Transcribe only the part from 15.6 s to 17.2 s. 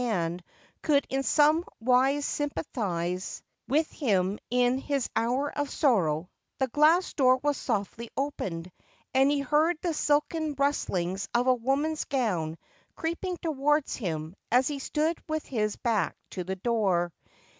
back to the door.